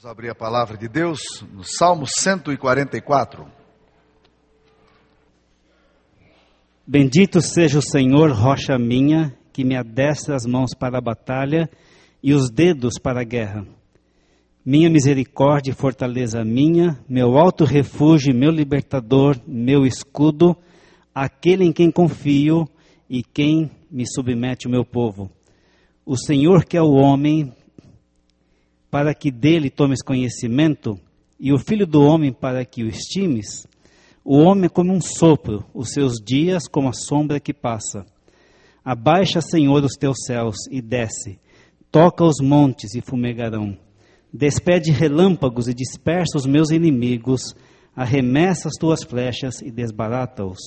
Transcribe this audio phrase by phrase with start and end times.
[0.00, 1.18] Vamos abrir a palavra de Deus
[1.52, 3.44] no Salmo 144.
[6.86, 11.68] Bendito seja o Senhor, rocha minha, que me adestra as mãos para a batalha
[12.22, 13.66] e os dedos para a guerra.
[14.64, 20.56] Minha misericórdia e fortaleza minha, meu alto refúgio, meu libertador, meu escudo,
[21.12, 22.68] aquele em quem confio
[23.10, 25.28] e quem me submete o meu povo.
[26.06, 27.52] O Senhor que é o homem
[28.90, 30.98] para que dele tomes conhecimento,
[31.38, 33.66] e o filho do homem para que o estimes,
[34.24, 38.04] o homem é como um sopro, os seus dias como a sombra que passa.
[38.84, 41.38] Abaixa, Senhor, os teus céus e desce,
[41.90, 43.76] toca os montes e fumegarão.
[44.32, 47.54] Despede relâmpagos e dispersa os meus inimigos,
[47.94, 50.58] arremessa as tuas flechas e desbarata-os.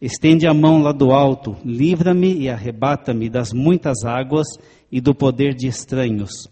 [0.00, 4.46] Estende a mão lá do alto, livra-me e arrebata-me das muitas águas
[4.90, 6.48] e do poder de estranhos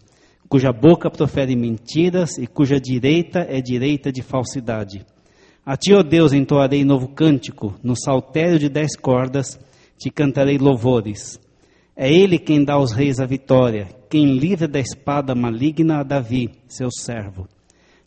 [0.47, 5.05] cuja boca profere mentiras e cuja direita é direita de falsidade.
[5.65, 9.59] A ti, ó Deus, entoarei novo cântico, no saltério de dez cordas
[9.97, 11.39] te cantarei louvores.
[11.95, 16.51] É ele quem dá aos reis a vitória, quem livra da espada maligna a Davi,
[16.67, 17.47] seu servo.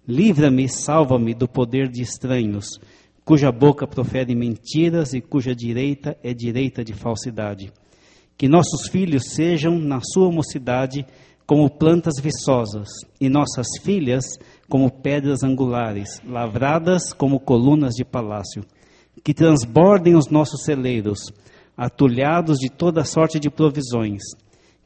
[0.06, 2.80] Livra-me e salva-me do poder de estranhos,
[3.24, 7.72] cuja boca profere mentiras e cuja direita é direita de falsidade.
[8.38, 11.04] Que nossos filhos sejam, na sua mocidade,
[11.50, 12.86] como plantas viçosas,
[13.20, 14.24] e nossas filhas
[14.68, 18.64] como pedras angulares, lavradas como colunas de palácio,
[19.24, 21.18] que transbordem os nossos celeiros,
[21.76, 24.22] atulhados de toda sorte de provisões,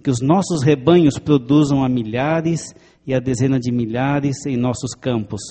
[0.02, 2.74] que os nossos rebanhos produzam a milhares
[3.06, 5.42] e a dezena de milhares em nossos campos,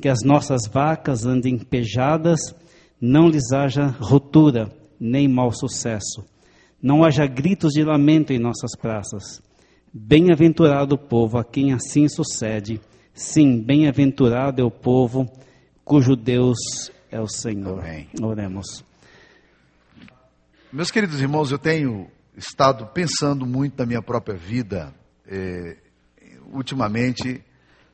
[0.00, 2.40] que as nossas vacas andem pejadas,
[2.98, 6.24] não lhes haja ruptura, nem mau sucesso,
[6.82, 9.46] não haja gritos de lamento em nossas praças
[9.92, 12.80] Bem-aventurado o povo a quem assim sucede.
[13.14, 15.26] Sim, bem-aventurado é o povo
[15.84, 16.58] cujo Deus
[17.10, 17.80] é o Senhor.
[17.80, 18.08] Amém.
[18.20, 18.84] Oremos.
[20.70, 22.06] Meus queridos irmãos, eu tenho
[22.36, 24.94] estado pensando muito na minha própria vida,
[25.26, 25.78] eh,
[26.52, 27.42] ultimamente,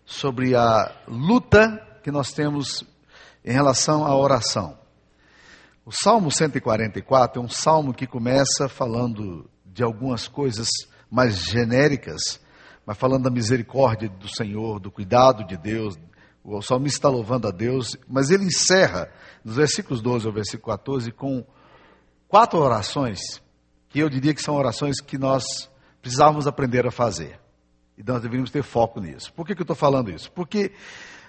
[0.05, 2.85] sobre a luta que nós temos
[3.45, 4.77] em relação à oração.
[5.87, 10.69] O Salmo 144 é um salmo que começa falando de algumas coisas
[11.15, 12.41] mais genéricas,
[12.85, 15.97] mas falando da misericórdia do Senhor, do cuidado de Deus.
[16.43, 19.09] O salmista está louvando a Deus, mas ele encerra,
[19.45, 21.47] nos versículos 12 ao versículo 14, com
[22.27, 23.21] quatro orações,
[23.89, 25.45] que eu diria que são orações que nós
[26.03, 27.39] precisávamos aprender a fazer.
[27.97, 29.33] E nós deveríamos ter foco nisso.
[29.35, 30.33] Por que, que eu estou falando isso?
[30.33, 30.73] Porque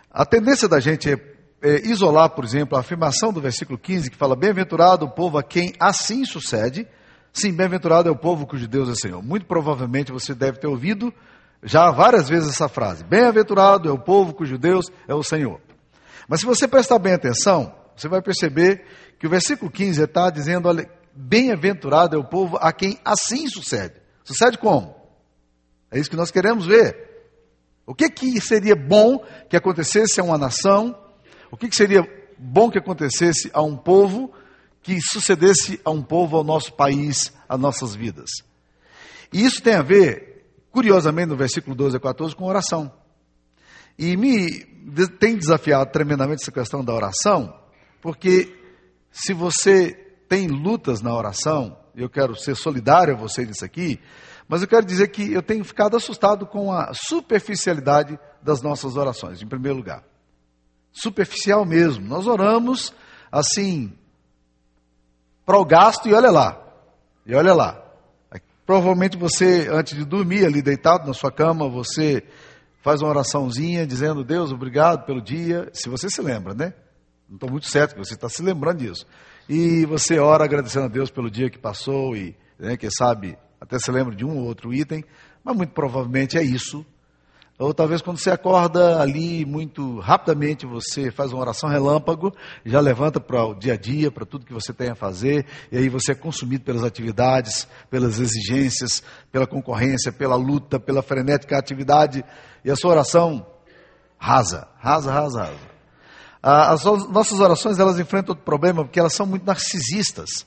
[0.09, 1.15] a tendência da gente é,
[1.61, 5.43] é isolar, por exemplo, a afirmação do versículo 15, que fala: Bem-aventurado o povo a
[5.43, 6.87] quem assim sucede
[7.35, 9.21] Sim, bem-aventurado é o povo cujo Deus é Senhor.
[9.21, 11.13] Muito provavelmente você deve ter ouvido
[11.61, 13.03] já várias vezes essa frase.
[13.03, 15.59] Bem-aventurado é o povo cujo Deus é o Senhor.
[16.29, 18.85] Mas se você prestar bem atenção, você vai perceber
[19.19, 20.69] que o versículo 15 está dizendo:
[21.13, 23.95] bem-aventurado é o povo a quem assim sucede.
[24.23, 24.95] Sucede como?
[25.91, 26.95] É isso que nós queremos ver.
[27.85, 30.97] O que, que seria bom que acontecesse a uma nação?
[31.51, 32.01] O que, que seria
[32.39, 34.31] bom que acontecesse a um povo
[34.85, 38.29] que sucedesse a um povo, ao nosso país, às nossas vidas.
[39.33, 42.93] E isso tem a ver, curiosamente, no versículo 12 a 14, com oração.
[43.97, 44.63] E me
[45.19, 47.51] tem desafiado tremendamente essa questão da oração,
[47.99, 48.55] porque
[49.11, 49.91] se você
[50.29, 53.99] tem lutas na oração, eu quero ser solidário a você nisso aqui,
[54.47, 59.41] mas eu quero dizer que eu tenho ficado assustado com a superficialidade das nossas orações,
[59.41, 60.03] em primeiro lugar.
[60.91, 62.07] Superficial mesmo.
[62.07, 62.93] Nós oramos
[63.31, 63.91] assim,
[65.45, 66.61] para o gasto e olha lá.
[67.25, 67.81] E olha lá.
[68.65, 72.23] Provavelmente você, antes de dormir ali deitado na sua cama, você
[72.81, 76.73] faz uma oraçãozinha dizendo, Deus, obrigado pelo dia, se você se lembra, né?
[77.29, 79.05] Não estou muito certo que você está se lembrando disso.
[79.47, 83.77] E você ora agradecendo a Deus pelo dia que passou e, né, quem sabe, até
[83.77, 85.03] se lembra de um ou outro item,
[85.43, 86.83] mas muito provavelmente é isso
[87.57, 92.33] ou talvez quando você acorda ali muito rapidamente, você faz uma oração relâmpago,
[92.65, 95.77] já levanta para o dia a dia, para tudo que você tem a fazer, e
[95.77, 102.25] aí você é consumido pelas atividades, pelas exigências, pela concorrência, pela luta, pela frenética atividade,
[102.63, 103.45] e a sua oração
[104.17, 105.75] rasa, rasa, rasa, rasa.
[106.43, 110.45] As nossas orações, elas enfrentam outro problema, porque elas são muito narcisistas.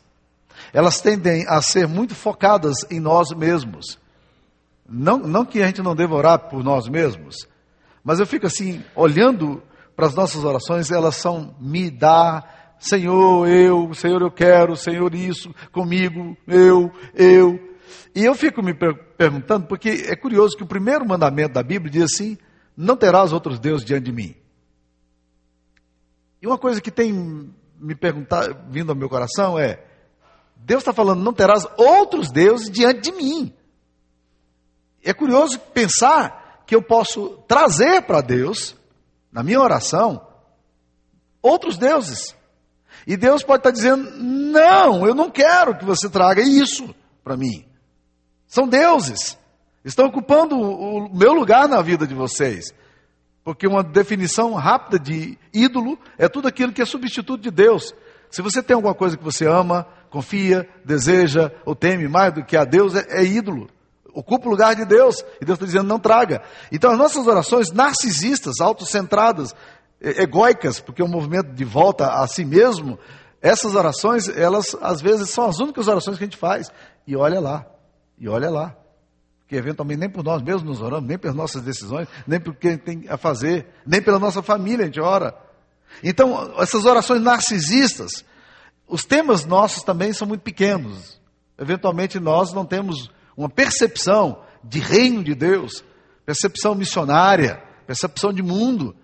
[0.73, 3.99] Elas tendem a ser muito focadas em nós mesmos.
[4.89, 7.47] Não, não que a gente não deva orar por nós mesmos,
[8.03, 9.63] mas eu fico assim, olhando
[9.95, 12.43] para as nossas orações, elas são me dá,
[12.79, 17.59] Senhor, eu, Senhor, eu quero, Senhor, isso, comigo, eu, eu.
[18.15, 21.91] E eu fico me per perguntando, porque é curioso que o primeiro mandamento da Bíblia
[21.91, 22.39] diz assim:
[22.77, 24.35] não terás outros deuses diante de mim.
[26.41, 27.13] E uma coisa que tem
[27.79, 29.85] me perguntar, vindo ao meu coração é:
[30.57, 33.53] Deus está falando, não terás outros deuses diante de mim.
[35.09, 38.77] É curioso pensar que eu posso trazer para Deus,
[39.33, 40.21] na minha oração,
[41.41, 42.37] outros deuses.
[43.07, 46.95] E Deus pode estar dizendo: não, eu não quero que você traga isso
[47.25, 47.65] para mim.
[48.47, 49.39] São deuses.
[49.83, 52.75] Estão ocupando o meu lugar na vida de vocês.
[53.43, 57.95] Porque uma definição rápida de ídolo é tudo aquilo que é substituto de Deus.
[58.31, 62.59] Se você tem alguma coisa que você ama, confia, deseja ou teme mais do que
[62.59, 63.71] a Deus, é, é ídolo.
[64.13, 65.25] Ocupa o lugar de Deus.
[65.41, 66.43] E Deus está dizendo, não traga.
[66.73, 69.55] Então as nossas orações narcisistas, autocentradas,
[70.01, 72.99] egóicas, porque é um movimento de volta a si mesmo,
[73.41, 76.71] essas orações, elas às vezes são as únicas orações que a gente faz.
[77.07, 77.67] E olha lá,
[78.19, 78.77] e olha lá.
[79.41, 82.77] Porque eventualmente nem por nós mesmos nos oramos, nem pelas nossas decisões, nem por quem
[82.77, 85.35] tem a fazer, nem pela nossa família a gente ora.
[86.03, 88.25] Então, essas orações narcisistas,
[88.87, 91.19] os temas nossos também são muito pequenos.
[91.59, 95.85] Eventualmente nós não temos uma percepção de reino de Deus,
[96.27, 98.97] percepção missionária, percepção de mundo,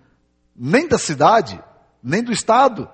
[0.53, 1.57] nem da cidade,
[2.03, 2.89] nem do Estado,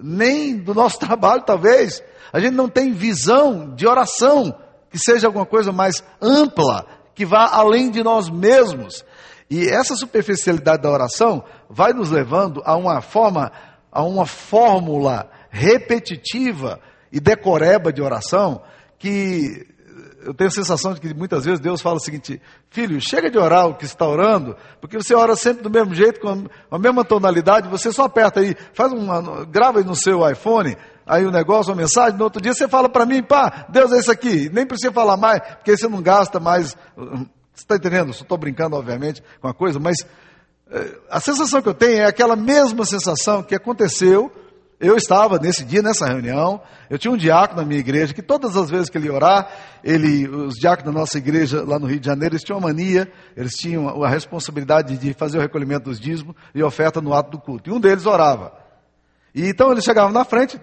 [0.00, 2.00] nem do nosso trabalho, talvez.
[2.32, 4.56] A gente não tem visão de oração
[4.88, 9.04] que seja alguma coisa mais ampla, que vá além de nós mesmos.
[9.50, 13.50] E essa superficialidade da oração vai nos levando a uma forma,
[13.90, 16.80] a uma fórmula repetitiva
[17.10, 18.62] e decoreba de oração
[18.96, 19.66] que
[20.22, 23.38] eu tenho a sensação de que muitas vezes Deus fala o seguinte: filho, chega de
[23.38, 27.04] orar o que está orando, porque você ora sempre do mesmo jeito, com a mesma
[27.04, 30.76] tonalidade, você só aperta aí, faz uma, grava aí no seu iPhone,
[31.06, 33.98] aí o negócio, uma mensagem, no outro dia você fala para mim, pá, Deus é
[33.98, 36.76] isso aqui, nem precisa falar mais, porque você não gasta mais.
[37.54, 38.12] Você está entendendo?
[38.12, 39.96] Só estou brincando, obviamente, com a coisa, mas
[40.70, 44.32] eh, a sensação que eu tenho é aquela mesma sensação que aconteceu
[44.80, 48.56] eu estava nesse dia, nessa reunião, eu tinha um diácono na minha igreja, que todas
[48.56, 49.50] as vezes que ele orar,
[49.82, 53.10] ele, os diáconos da nossa igreja lá no Rio de Janeiro, eles tinham uma mania,
[53.36, 57.38] eles tinham a responsabilidade de fazer o recolhimento dos dízimos e oferta no ato do
[57.40, 57.68] culto.
[57.68, 58.52] E um deles orava.
[59.34, 60.60] E então eles chegavam na frente,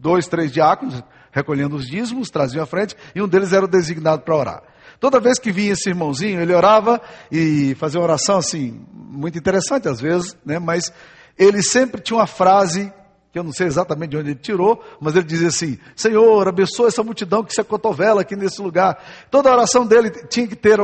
[0.00, 4.22] dois, três diáconos, recolhendo os dízimos, traziam à frente, e um deles era o designado
[4.22, 4.62] para orar.
[4.98, 9.88] Toda vez que vinha esse irmãozinho, ele orava e fazia uma oração assim, muito interessante
[9.88, 10.58] às vezes, né?
[10.58, 10.92] mas
[11.38, 12.92] ele sempre tinha uma frase
[13.34, 16.86] que eu não sei exatamente de onde ele tirou, mas ele dizia assim: Senhor, abençoa
[16.86, 18.96] essa multidão que se acotovela aqui nesse lugar.
[19.28, 20.78] Toda a oração dele tinha que ter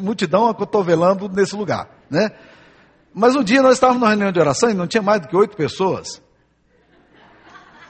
[0.00, 2.32] multidão acotovelando nesse lugar, né?
[3.14, 5.36] Mas um dia nós estávamos numa reunião de oração e não tinha mais do que
[5.36, 6.20] oito pessoas.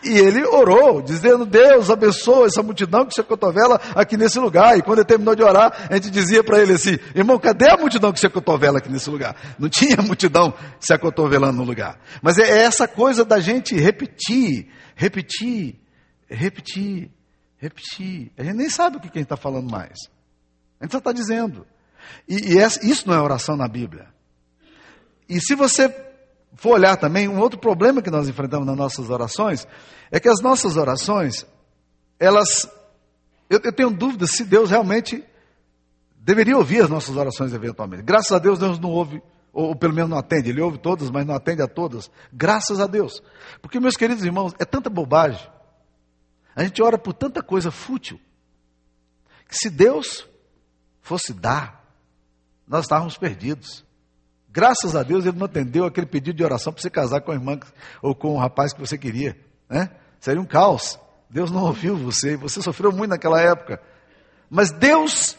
[0.04, 4.76] E ele orou, dizendo: Deus abençoa essa multidão que se acotovela aqui nesse lugar.
[4.76, 7.76] E quando ele terminou de orar, a gente dizia para ele assim: Irmão, cadê a
[7.76, 9.37] multidão que se acotovela aqui nesse lugar?
[9.58, 12.00] Não tinha multidão se acotovelando no lugar.
[12.20, 15.81] Mas é essa coisa da gente repetir, repetir,
[16.28, 17.10] repetir,
[17.56, 18.32] repetir.
[18.37, 19.98] A gente nem sabe o que a gente está falando mais.
[20.81, 21.64] A gente só está dizendo.
[22.28, 24.08] E, e essa, isso não é oração na Bíblia.
[25.28, 25.88] E se você
[26.54, 29.66] for olhar também, um outro problema que nós enfrentamos nas nossas orações
[30.10, 31.46] é que as nossas orações,
[32.19, 32.70] elas.
[33.49, 35.25] Eu, eu tenho dúvida se Deus realmente
[36.16, 38.02] deveria ouvir as nossas orações eventualmente.
[38.02, 39.22] Graças a Deus, Deus não ouve,
[39.52, 40.50] ou, pelo menos não atende.
[40.50, 42.10] Ele ouve todas, mas não atende a todas.
[42.32, 43.22] Graças a Deus.
[43.60, 45.46] Porque, meus queridos irmãos, é tanta bobagem.
[46.55, 48.20] A gente ora por tanta coisa fútil.
[49.48, 50.26] Que se Deus
[51.00, 51.84] fosse dar,
[52.67, 53.84] nós estávamos perdidos.
[54.52, 57.34] Graças a Deus ele não atendeu aquele pedido de oração para você casar com a
[57.34, 57.58] irmã
[58.02, 59.34] ou com o rapaz que você queria.
[59.68, 59.88] Né?
[60.20, 61.00] Seria um caos.
[61.30, 63.80] Deus não ouviu você, você sofreu muito naquela época.
[64.50, 65.38] Mas Deus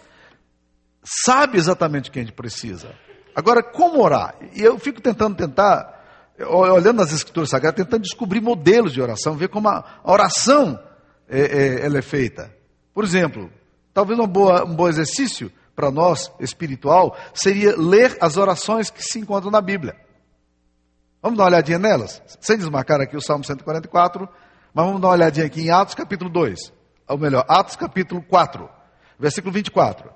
[1.04, 2.96] sabe exatamente o que a gente precisa.
[3.36, 4.36] Agora, como orar?
[4.54, 9.50] E eu fico tentando tentar, olhando as escrituras sagradas, tentando descobrir modelos de oração, ver
[9.50, 10.80] como a oração
[11.30, 12.52] é, é, ela é feita.
[12.92, 13.52] Por exemplo,
[13.94, 19.20] talvez um, boa, um bom exercício para nós, espiritual, seria ler as orações que se
[19.20, 19.96] encontram na Bíblia.
[21.22, 22.22] Vamos dar uma olhadinha nelas?
[22.42, 24.28] Sem desmarcar aqui o Salmo 144,
[24.74, 26.72] mas vamos dar uma olhadinha aqui em Atos capítulo 2.
[27.08, 28.70] Ou melhor, Atos capítulo 4,
[29.18, 30.10] versículo 24.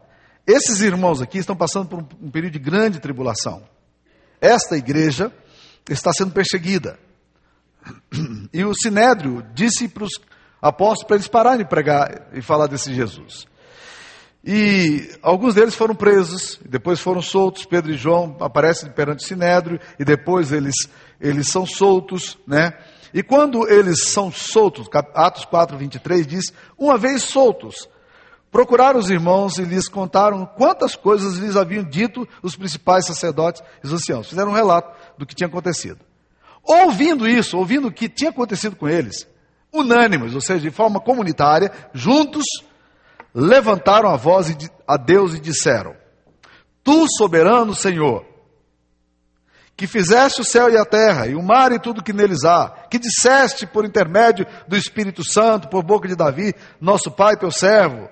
[0.46, 3.64] Esses irmãos aqui estão passando por um período de grande tribulação.
[4.40, 5.32] Esta igreja
[5.90, 7.00] está sendo perseguida.
[8.54, 10.12] E o Sinédrio disse para os
[10.62, 13.46] apóstolos para eles pararem de pregar e falar desse Jesus.
[14.50, 17.66] E alguns deles foram presos, depois foram soltos.
[17.66, 20.74] Pedro e João aparecem perante o Sinédrio e depois eles,
[21.20, 22.72] eles são soltos, né?
[23.14, 27.90] E quando eles são soltos, Atos 4, 23 diz: Uma vez soltos,
[28.50, 33.88] procuraram os irmãos e lhes contaram quantas coisas lhes haviam dito os principais sacerdotes e
[33.88, 34.30] os anciãos.
[34.30, 36.00] Fizeram um relato do que tinha acontecido.
[36.64, 39.28] Ouvindo isso, ouvindo o que tinha acontecido com eles,
[39.74, 42.46] unânimes, ou seja, de forma comunitária, juntos,
[43.40, 45.96] levantaram a voz a Deus e disseram:
[46.84, 48.26] Tu, soberano Senhor,
[49.76, 52.70] que fizeste o céu e a terra, e o mar e tudo que neles há,
[52.90, 58.10] que disseste por intermédio do Espírito Santo, por boca de Davi, nosso pai, teu servo.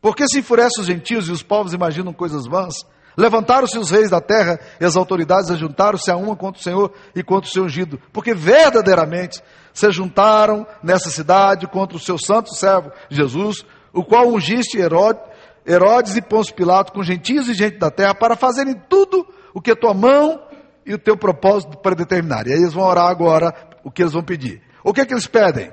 [0.00, 2.74] Porque se enfurecem os gentios e os povos imaginam coisas vãs?
[3.14, 7.22] Levantaram-se os reis da terra e as autoridades ajuntaram-se a uma contra o Senhor e
[7.22, 9.42] contra o seu ungido, porque verdadeiramente
[9.74, 16.22] se juntaram nessa cidade contra o seu santo servo Jesus, o qual ungiste Herodes, e
[16.22, 19.94] Pôncio Pilato com gentios e gente da terra para fazerem tudo o que a tua
[19.94, 20.40] mão
[20.84, 22.46] e o teu propósito para determinar.
[22.46, 23.54] E aí eles vão orar agora
[23.84, 24.62] o que eles vão pedir.
[24.82, 25.72] O que é que eles pedem?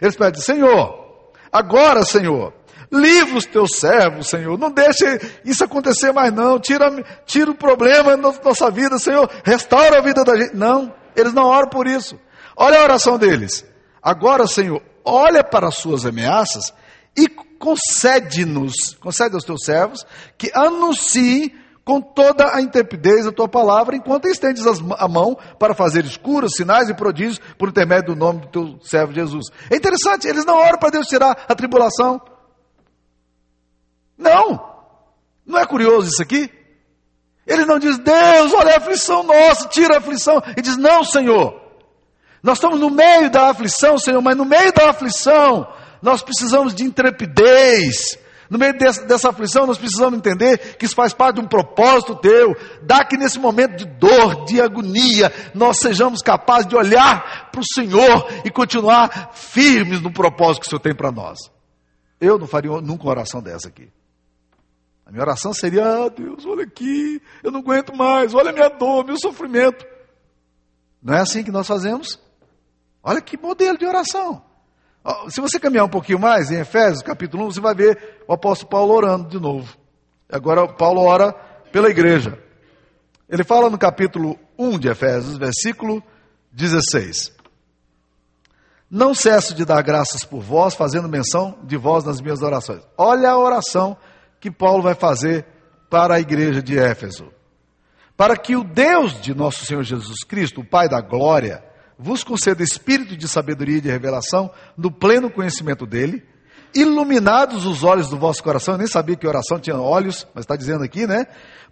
[0.00, 2.52] Eles pedem, Senhor, agora, Senhor,
[2.90, 4.58] livra os teus servos, Senhor.
[4.58, 5.04] Não deixe
[5.44, 6.58] isso acontecer mais, não.
[6.58, 6.90] Tira,
[7.26, 9.28] tira o problema da nossa vida, Senhor.
[9.44, 10.56] Restaura a vida da gente.
[10.56, 12.18] Não, eles não oram por isso.
[12.56, 13.64] Olha a oração deles.
[14.02, 16.72] Agora, Senhor, olha para as suas ameaças
[17.16, 20.04] e concede-nos, concede aos teus servos,
[20.36, 26.04] que anunciem com toda a intrepidez a tua palavra, enquanto estendes a mão para fazer
[26.04, 29.46] escuros, sinais e prodígios por intermédio do nome do teu servo Jesus.
[29.70, 32.20] É interessante, eles não oram para Deus tirar a tribulação.
[34.16, 34.72] Não!
[35.44, 36.50] Não é curioso isso aqui?
[37.46, 40.42] Eles não dizem, Deus, olha a aflição nossa, tira a aflição.
[40.56, 41.60] E diz, não, Senhor.
[42.42, 45.66] Nós estamos no meio da aflição, Senhor, mas no meio da aflição,
[46.04, 48.18] nós precisamos de intrepidez,
[48.50, 52.14] no meio dessa, dessa, aflição, nós precisamos entender que isso faz parte de um propósito
[52.16, 52.54] teu.
[52.82, 57.64] Dá que nesse momento de dor, de agonia, nós sejamos capazes de olhar para o
[57.74, 61.38] Senhor e continuar firmes no propósito que o Senhor tem para nós.
[62.20, 63.90] Eu não faria nunca uma oração dessa aqui.
[65.06, 68.68] A minha oração seria: ah, Deus, olha aqui, eu não aguento mais, olha a minha
[68.68, 69.86] dor, meu sofrimento.
[71.02, 72.20] Não é assim que nós fazemos?
[73.02, 74.53] Olha que modelo de oração.
[75.28, 78.70] Se você caminhar um pouquinho mais, em Efésios capítulo 1, você vai ver o apóstolo
[78.70, 79.76] Paulo orando de novo.
[80.30, 81.32] Agora Paulo ora
[81.70, 82.38] pela igreja.
[83.28, 86.02] Ele fala no capítulo 1 de Efésios, versículo
[86.52, 87.32] 16.
[88.90, 92.82] Não cesso de dar graças por vós, fazendo menção de vós nas minhas orações.
[92.96, 93.96] Olha a oração
[94.40, 95.44] que Paulo vai fazer
[95.90, 97.32] para a igreja de Éfeso.
[98.16, 101.64] Para que o Deus de nosso Senhor Jesus Cristo, o Pai da glória,
[101.98, 106.22] vos conceda espírito de sabedoria e de revelação no pleno conhecimento dele,
[106.74, 110.56] iluminados os olhos do vosso coração, eu nem sabia que oração tinha olhos, mas está
[110.56, 111.26] dizendo aqui, né?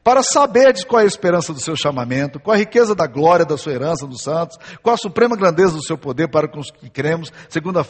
[0.05, 3.57] Para saberdes qual é a esperança do seu chamamento, qual a riqueza da glória da
[3.57, 6.91] sua herança dos santos, qual a suprema grandeza do seu poder para com os que
[6.91, 7.87] cremos, segundo a,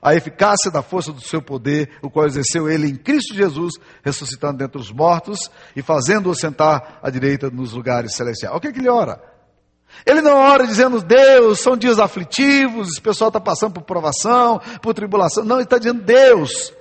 [0.00, 3.74] a eficácia da força do seu poder, o qual exerceu ele em Cristo Jesus,
[4.04, 8.54] ressuscitando dentre os mortos e fazendo-o sentar à direita nos lugares celestiais.
[8.54, 9.35] O que, é que ele ora?
[10.04, 14.94] Ele não ora dizendo, Deus, são dias aflitivos, o pessoal está passando por provação, por
[14.94, 15.44] tribulação.
[15.44, 16.72] Não, ele está dizendo, Deus,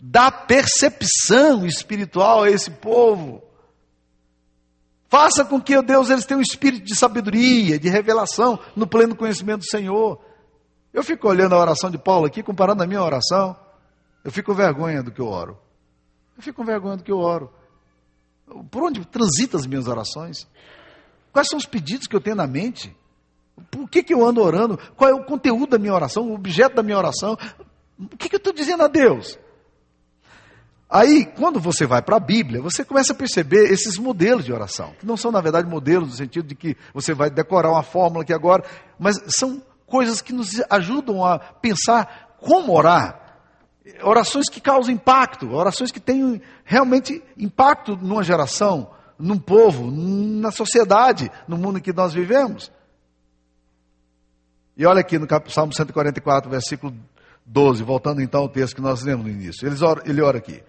[0.00, 3.42] dá percepção espiritual a esse povo.
[5.08, 9.60] Faça com que, Deus, eles tenham um espírito de sabedoria, de revelação, no pleno conhecimento
[9.60, 10.20] do Senhor.
[10.92, 13.56] Eu fico olhando a oração de Paulo aqui, comparando a minha oração,
[14.22, 15.58] eu fico com vergonha do que eu oro.
[16.36, 17.50] Eu fico com vergonha do que eu oro.
[18.70, 20.46] Por onde transitam as minhas orações?
[21.38, 22.92] Quais são os pedidos que eu tenho na mente?
[23.70, 24.76] Por que, que eu ando orando?
[24.96, 27.38] Qual é o conteúdo da minha oração, o objeto da minha oração?
[27.96, 29.38] O que, que eu estou dizendo a Deus?
[30.90, 34.96] Aí, quando você vai para a Bíblia, você começa a perceber esses modelos de oração,
[34.98, 38.24] que não são, na verdade, modelos no sentido de que você vai decorar uma fórmula
[38.24, 38.64] aqui agora,
[38.98, 43.38] mas são coisas que nos ajudam a pensar como orar.
[44.02, 51.30] Orações que causam impacto, orações que têm realmente impacto numa geração, num povo, na sociedade,
[51.46, 52.70] no mundo em que nós vivemos.
[54.76, 56.94] E olha aqui no Salmo 144, versículo
[57.44, 59.66] 12, voltando então ao texto que nós lemos no início.
[59.66, 60.62] Ele ora, ele ora aqui: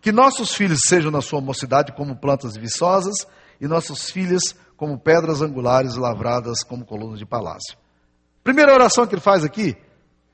[0.00, 3.26] Que nossos filhos sejam na sua mocidade como plantas viçosas,
[3.60, 7.76] e nossas filhas como pedras angulares lavradas como colunas de palácio.
[8.44, 9.76] Primeira oração que ele faz aqui,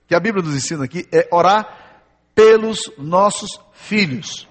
[0.06, 2.02] que a Bíblia nos ensina aqui, é orar
[2.34, 4.48] pelos nossos filhos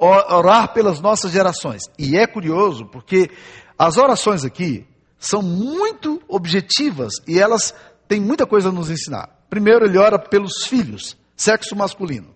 [0.00, 1.82] orar pelas nossas gerações.
[1.98, 3.30] E é curioso porque
[3.78, 4.86] as orações aqui
[5.18, 7.74] são muito objetivas e elas
[8.08, 9.28] têm muita coisa a nos ensinar.
[9.50, 12.34] Primeiro, ele ora pelos filhos, sexo masculino.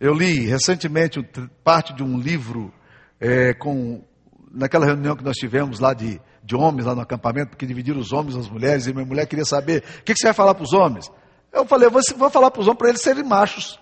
[0.00, 1.20] Eu li recentemente
[1.64, 2.72] parte de um livro
[3.20, 4.04] é, com
[4.50, 8.12] naquela reunião que nós tivemos lá de, de homens lá no acampamento, porque dividiram os
[8.12, 10.54] homens e as mulheres, e minha mulher queria saber o que, que você vai falar
[10.54, 11.10] para os homens.
[11.52, 13.78] Eu falei, eu vou, vou falar para os homens para eles serem machos.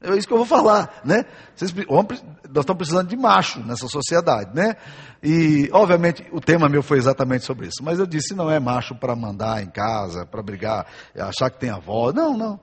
[0.00, 1.24] É isso que eu vou falar, né?
[1.56, 4.76] Vocês, nós estamos precisando de macho nessa sociedade, né?
[5.20, 7.82] E, obviamente, o tema meu foi exatamente sobre isso.
[7.82, 10.86] Mas eu disse, não é macho para mandar em casa, para brigar,
[11.18, 12.12] achar que tem avó.
[12.12, 12.60] Não, não.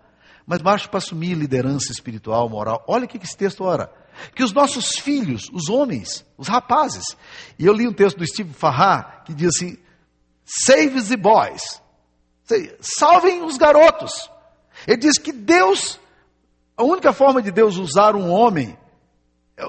[0.47, 2.83] Mas macho para assumir liderança espiritual, moral.
[2.87, 3.91] Olha o que esse texto ora.
[4.33, 7.03] Que os nossos filhos, os homens, os rapazes.
[7.59, 9.77] E eu li um texto do Steve Farrar que diz assim:
[10.45, 11.81] Save the boys.
[12.79, 14.29] Salvem os garotos.
[14.87, 15.99] Ele diz que Deus
[16.77, 18.77] a única forma de Deus usar um homem,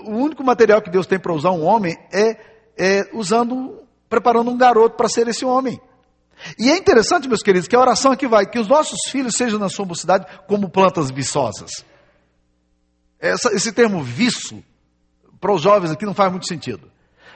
[0.04, 2.36] o único material que Deus tem para usar um homem é,
[2.76, 5.80] é usando, preparando um garoto para ser esse homem.
[6.58, 9.58] E é interessante, meus queridos, que a oração aqui vai, que os nossos filhos sejam
[9.58, 11.84] na sua mocidade como plantas viçosas.
[13.18, 14.62] Essa, esse termo viço,
[15.40, 16.90] para os jovens aqui não faz muito sentido.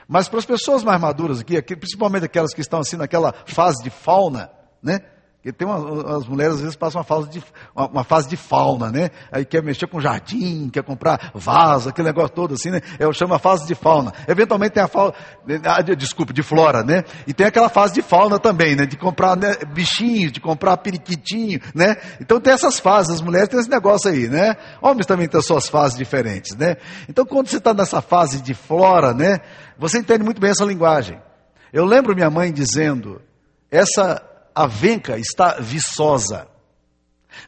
[0.07, 3.81] Mas para as pessoas mais maduras aqui, aqui, principalmente aquelas que estão assim naquela fase
[3.81, 4.51] de fauna,
[4.83, 4.99] né?
[5.41, 7.43] Porque tem uma, as mulheres às vezes passam uma fase, de,
[7.75, 9.09] uma, uma, fase de fauna, né?
[9.31, 12.79] Aí quer mexer com jardim, quer comprar vaso, aquele negócio todo assim, né?
[12.99, 14.13] Eu chamo a fase de fauna.
[14.27, 15.13] Eventualmente tem a fase,
[15.65, 17.03] ah, desculpa, de flora, né?
[17.25, 18.85] E tem aquela fase de fauna também, né?
[18.85, 21.95] De comprar né, bichinhos, de comprar periquitinho, né?
[22.19, 24.55] Então tem essas fases, as mulheres têm esse negócio aí, né?
[24.79, 26.77] Homens também têm suas fases diferentes, né?
[27.09, 29.39] Então quando você está nessa fase de flora, né?
[29.79, 31.19] Você entende muito bem essa linguagem.
[31.73, 33.19] Eu lembro minha mãe dizendo,
[33.71, 34.21] essa
[34.53, 36.47] a venca está viçosa.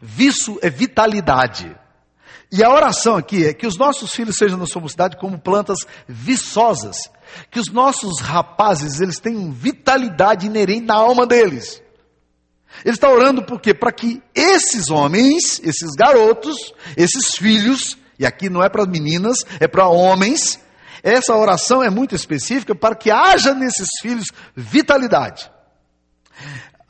[0.02, 1.76] Viço é vitalidade.
[2.52, 5.80] E a oração aqui é que os nossos filhos sejam na sua mocidade como plantas
[6.08, 6.98] viçosas.
[7.50, 11.82] Que os nossos rapazes, eles tenham vitalidade inerente na alma deles.
[12.86, 13.74] Ele está orando por quê?
[13.74, 19.68] Para que esses homens, esses garotos, esses filhos, e aqui não é para meninas, é
[19.68, 20.60] para homens,
[21.02, 25.52] essa oração é muito específica para que haja nesses filhos vitalidade.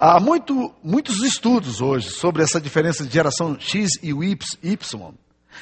[0.06, 5.14] Há muito, muitos estudos hoje sobre essa diferença de geração X e Y.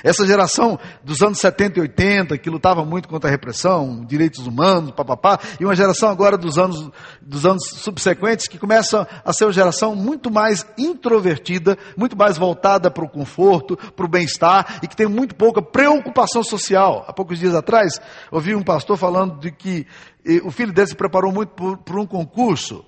[0.03, 4.93] Essa geração dos anos 70 e 80, que lutava muito contra a repressão, direitos humanos,
[4.93, 6.89] papapá, e uma geração agora dos anos,
[7.21, 12.89] dos anos subsequentes que começa a ser uma geração muito mais introvertida, muito mais voltada
[12.89, 17.05] para o conforto, para o bem-estar, e que tem muito pouca preocupação social.
[17.07, 19.85] Há poucos dias atrás, ouvi um pastor falando de que
[20.25, 22.83] eh, o filho dele se preparou muito por, por um concurso,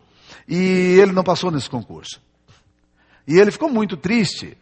[0.48, 2.22] e ele não passou nesse concurso.
[3.28, 4.58] E ele ficou muito triste.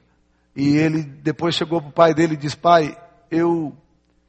[0.55, 2.97] E ele depois chegou para o pai dele e disse: Pai,
[3.29, 3.75] eu,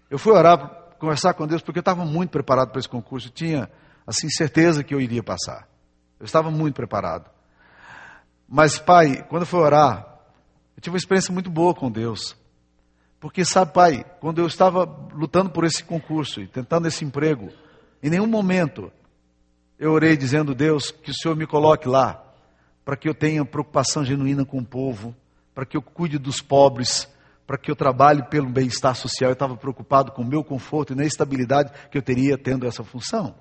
[0.08, 3.28] eu fui orar, conversar com Deus, porque eu estava muito preparado para esse concurso.
[3.28, 3.70] Eu tinha,
[4.06, 5.68] assim, certeza que eu iria passar.
[6.18, 7.28] Eu estava muito preparado.
[8.48, 10.06] Mas, pai, quando eu fui orar,
[10.76, 12.36] eu tive uma experiência muito boa com Deus.
[13.18, 17.50] Porque, sabe, pai, quando eu estava lutando por esse concurso e tentando esse emprego,
[18.02, 18.92] em nenhum momento
[19.82, 22.24] eu orei dizendo, Deus, que o Senhor me coloque lá,
[22.84, 25.12] para que eu tenha preocupação genuína com o povo,
[25.52, 27.08] para que eu cuide dos pobres,
[27.44, 29.30] para que eu trabalhe pelo bem-estar social.
[29.30, 32.84] Eu estava preocupado com o meu conforto e na estabilidade que eu teria tendo essa
[32.84, 33.34] função.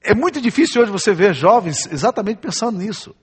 [0.00, 3.16] É muito difícil hoje você ver jovens exatamente pensando nisso.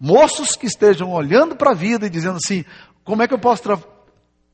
[0.00, 2.64] Moços que estejam olhando para a vida e dizendo assim:
[3.04, 3.62] como é que eu posso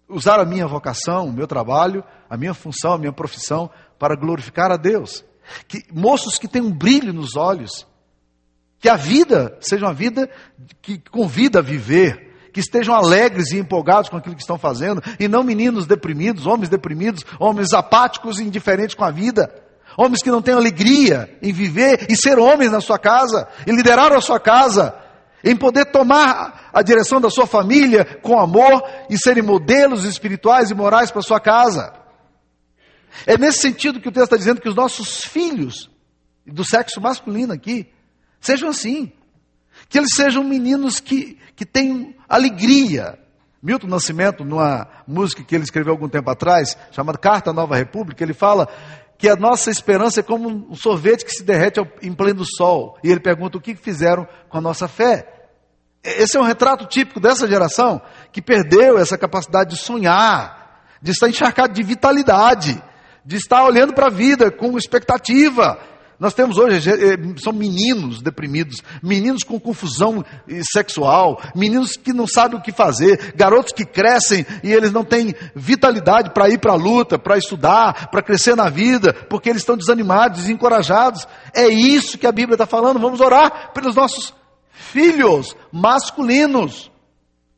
[0.07, 4.71] usar a minha vocação, o meu trabalho, a minha função, a minha profissão para glorificar
[4.71, 5.25] a Deus?
[5.69, 7.87] Que, moços que têm um brilho nos olhos,
[8.81, 10.29] que a vida seja uma vida
[10.81, 15.29] que convida a viver, que estejam alegres e empolgados com aquilo que estão fazendo, e
[15.29, 19.53] não meninos deprimidos, homens deprimidos, homens apáticos e indiferentes com a vida.
[19.97, 24.13] Homens que não têm alegria em viver e ser homens na sua casa, e liderar
[24.13, 24.95] a sua casa,
[25.45, 30.75] em poder tomar a direção da sua família com amor e serem modelos espirituais e
[30.75, 32.02] morais para a sua casa.
[33.27, 35.91] É nesse sentido que o texto está dizendo que os nossos filhos,
[36.47, 37.89] do sexo masculino aqui,
[38.41, 39.13] sejam assim.
[39.89, 43.19] Que eles sejam meninos que, que tenham alegria.
[43.63, 48.25] Milton Nascimento, numa música que ele escreveu algum tempo atrás, chamada Carta à Nova República,
[48.25, 48.69] ele fala
[49.17, 52.99] que a nossa esperança é como um sorvete que se derrete em pleno sol.
[53.05, 55.29] E ele pergunta o que fizeram com a nossa fé.
[56.03, 61.29] Esse é um retrato típico dessa geração que perdeu essa capacidade de sonhar, de estar
[61.29, 62.83] encharcado de vitalidade
[63.25, 65.79] de estar olhando para a vida com expectativa.
[66.23, 72.29] Nós temos hoje, eh, são meninos deprimidos, meninos com confusão eh, sexual, meninos que não
[72.29, 76.75] sabem o que fazer, garotos que crescem e eles não têm vitalidade para ir para
[76.75, 81.27] a luta, para estudar, para crescer na vida, porque eles estão desanimados, desencorajados.
[81.53, 83.01] É isso que a Bíblia está falando.
[83.01, 84.33] Vamos orar pelos nossos
[84.71, 86.89] filhos masculinos,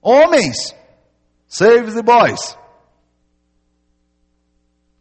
[0.01, 0.75] homens,
[1.47, 2.57] save the boys.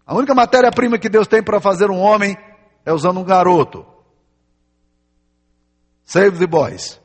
[0.05, 2.37] A única matéria-prima que Deus tem para fazer um homem
[2.85, 3.85] é usando um garoto.
[6.03, 6.99] Save the boys.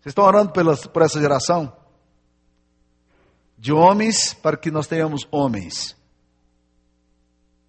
[0.00, 1.72] Vocês estão orando pela, por essa geração?
[3.62, 5.96] de homens para que nós tenhamos homens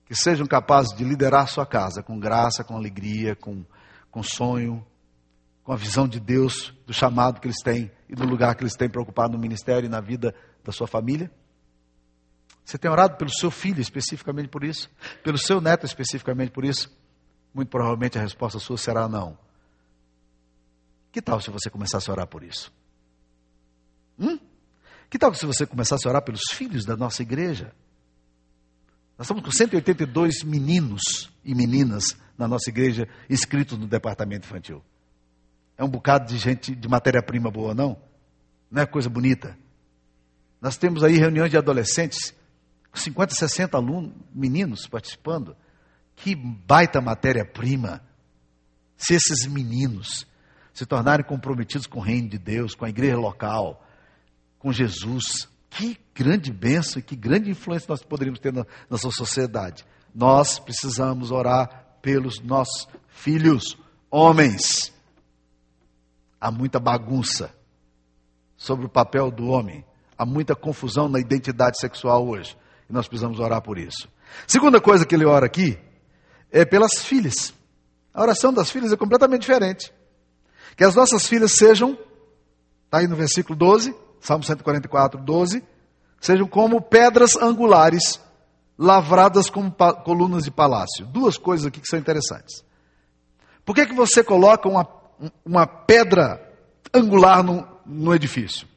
[0.05, 3.63] que sejam capazes de liderar sua casa com graça, com alegria, com,
[4.09, 4.83] com sonho,
[5.63, 8.75] com a visão de Deus, do chamado que eles têm e do lugar que eles
[8.75, 11.29] têm para ocupar no ministério e na vida da sua família?
[12.65, 14.89] Você tem orado pelo seu filho especificamente por isso?
[15.23, 16.91] Pelo seu neto especificamente por isso?
[17.53, 19.37] Muito provavelmente a resposta sua será não.
[21.11, 22.73] Que tal se você começasse a orar por isso?
[24.17, 24.39] Hum?
[25.09, 27.73] Que tal se você começasse a orar pelos filhos da nossa igreja?
[29.17, 34.83] Nós estamos com 182 meninos e meninas na nossa igreja inscritos no departamento infantil.
[35.77, 38.01] É um bocado de gente de matéria-prima boa, não?
[38.71, 39.55] Não é coisa bonita?
[40.59, 42.33] Nós temos aí reuniões de adolescentes,
[42.93, 45.55] 50, 60 alunos, meninos participando.
[46.15, 48.01] Que baita matéria-prima.
[48.95, 50.27] Se esses meninos
[50.73, 53.85] se tornarem comprometidos com o reino de Deus, com a igreja local,
[54.57, 59.85] com Jesus, que grande bênção e que grande influência nós poderíamos ter na nossa sociedade.
[60.13, 63.77] Nós precisamos orar pelos nossos filhos,
[64.09, 64.93] homens.
[66.39, 67.55] Há muita bagunça
[68.55, 69.83] sobre o papel do homem,
[70.17, 72.55] há muita confusão na identidade sexual hoje,
[72.89, 74.07] e nós precisamos orar por isso.
[74.47, 75.77] Segunda coisa que ele ora aqui
[76.51, 77.53] é pelas filhas.
[78.13, 79.93] A oração das filhas é completamente diferente.
[80.75, 81.97] Que as nossas filhas sejam,
[82.85, 85.63] está aí no versículo 12, Salmo 144, 12,
[86.19, 88.21] sejam como pedras angulares
[88.77, 89.71] lavradas como
[90.03, 91.05] colunas de palácio.
[91.05, 92.63] Duas coisas aqui que são interessantes.
[93.65, 94.87] Por que, que você coloca uma,
[95.45, 96.41] uma pedra
[96.93, 98.67] angular no, no edifício?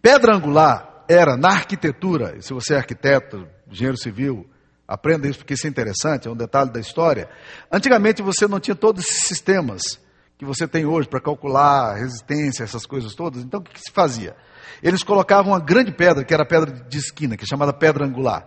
[0.00, 4.48] Pedra angular era na arquitetura, se você é arquiteto, engenheiro civil,
[4.86, 7.28] aprenda isso porque isso é interessante, é um detalhe da história.
[7.70, 10.00] Antigamente você não tinha todos esses sistemas
[10.38, 13.42] que você tem hoje para calcular resistência, essas coisas todas.
[13.42, 14.36] Então o que, que se fazia?
[14.82, 18.04] Eles colocavam uma grande pedra, que era a pedra de esquina, que é chamada pedra
[18.04, 18.46] angular.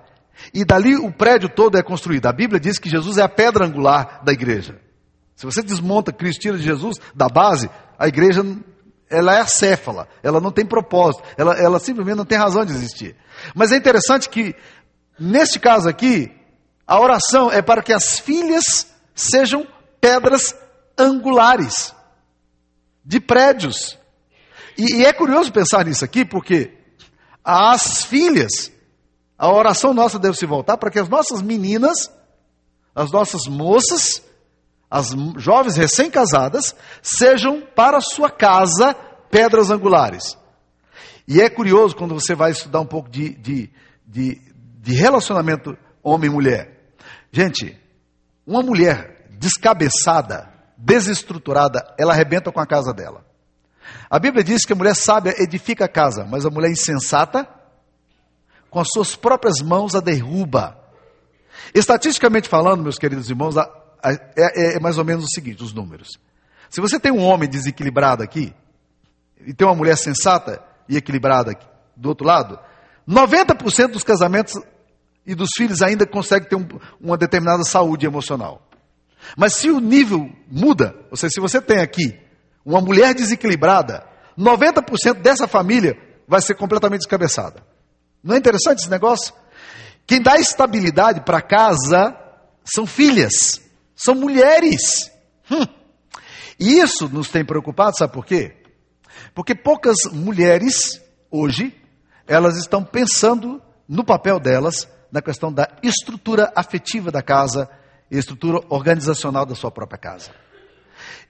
[0.54, 2.28] E dali o prédio todo é construído.
[2.28, 4.80] A Bíblia diz que Jesus é a pedra angular da igreja.
[5.36, 8.44] Se você desmonta Cristo, tira de Jesus da base, a igreja
[9.10, 13.16] ela é acéfala, ela não tem propósito, ela, ela simplesmente não tem razão de existir.
[13.56, 14.56] Mas é interessante que,
[15.20, 16.32] neste caso aqui,
[16.86, 19.68] a oração é para que as filhas sejam
[20.00, 20.56] pedras
[20.98, 21.94] angulares
[23.04, 23.98] de prédios.
[24.78, 26.78] E, e é curioso pensar nisso aqui, porque
[27.44, 28.72] as filhas,
[29.38, 32.12] a oração nossa deve se voltar para que as nossas meninas,
[32.94, 34.22] as nossas moças,
[34.90, 38.96] as jovens recém-casadas, sejam para sua casa
[39.30, 40.38] pedras angulares.
[41.28, 43.70] E é curioso quando você vai estudar um pouco de, de,
[44.06, 44.42] de,
[44.82, 46.94] de relacionamento homem-mulher.
[47.32, 47.80] Gente,
[48.48, 53.24] uma mulher descabeçada, desestruturada, ela arrebenta com a casa dela.
[54.10, 57.48] A Bíblia diz que a mulher sábia edifica a casa, mas a mulher insensata,
[58.72, 60.78] com as suas próprias mãos, a derruba.
[61.76, 63.70] Estatisticamente falando, meus queridos irmãos, a,
[64.04, 66.20] é, é mais ou menos o seguinte: os números.
[66.70, 68.54] Se você tem um homem desequilibrado aqui,
[69.46, 72.60] e tem uma mulher sensata e equilibrada aqui, do outro lado,
[73.08, 74.54] 90% dos casamentos
[75.26, 76.68] e dos filhos ainda conseguem ter um,
[77.00, 78.68] uma determinada saúde emocional.
[79.36, 82.20] Mas se o nível muda, ou seja, se você tem aqui
[82.64, 84.06] uma mulher desequilibrada,
[84.38, 87.64] 90% dessa família vai ser completamente descabeçada.
[88.24, 89.34] Não é interessante esse negócio?
[90.06, 92.16] Quem dá estabilidade para casa
[92.64, 93.62] são filhas,
[94.00, 95.12] são mulheres.
[95.52, 95.66] Hum.
[96.60, 98.56] E isso nos tem preocupado, sabe por quê?
[99.34, 101.76] Porque poucas mulheres, hoje,
[102.26, 107.70] elas estão pensando no papel delas na questão da estrutura afetiva da casa
[108.10, 110.32] e estrutura organizacional da sua própria casa.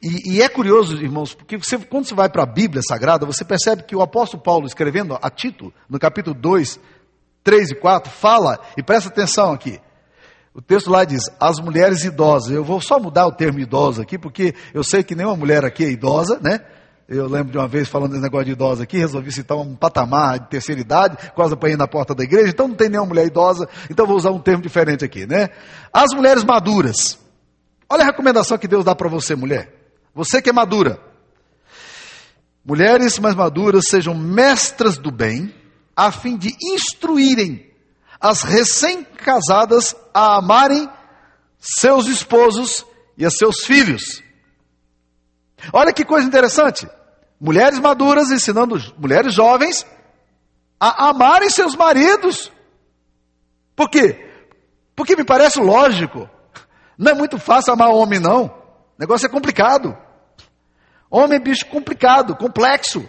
[0.01, 3.43] E, e é curioso, irmãos, porque você, quando você vai para a Bíblia Sagrada, você
[3.43, 6.79] percebe que o apóstolo Paulo, escrevendo a Tito, no capítulo 2,
[7.43, 9.79] 3 e 4, fala, e presta atenção aqui.
[10.59, 12.51] O texto lá diz, as mulheres idosas.
[12.51, 15.85] Eu vou só mudar o termo idosa aqui, porque eu sei que nenhuma mulher aqui
[15.85, 16.59] é idosa, né?
[17.07, 20.37] Eu lembro de uma vez falando desse negócio de idosa aqui, resolvi citar um patamar
[20.37, 23.69] de terceira idade, quase apanhei na porta da igreja, então não tem nenhuma mulher idosa,
[23.89, 25.47] então vou usar um termo diferente aqui, né?
[25.93, 27.17] As mulheres maduras.
[27.89, 29.73] Olha a recomendação que Deus dá para você, mulher.
[30.13, 30.99] Você que é madura.
[32.65, 35.55] Mulheres mais maduras sejam mestras do bem,
[35.95, 37.68] a fim de instruírem
[38.19, 40.89] as recém-casadas a amarem
[41.57, 42.85] seus esposos
[43.17, 44.21] e a seus filhos.
[45.73, 46.87] Olha que coisa interessante.
[47.39, 49.85] Mulheres maduras ensinando mulheres jovens
[50.79, 52.51] a amarem seus maridos.
[53.75, 54.29] Por quê?
[54.95, 56.29] Porque me parece lógico.
[56.97, 58.45] Não é muito fácil amar homem, não.
[58.45, 58.51] O
[58.99, 59.97] negócio é complicado.
[61.09, 63.07] Homem é bicho complicado, complexo.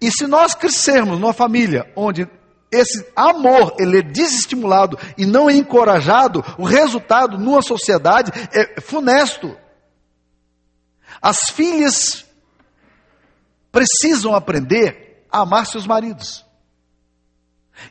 [0.00, 2.26] E se nós crescermos numa família onde
[2.72, 9.54] esse amor ele é desestimulado e não é encorajado, o resultado numa sociedade é funesto.
[11.20, 12.24] As filhas
[13.70, 16.44] precisam aprender a amar seus maridos.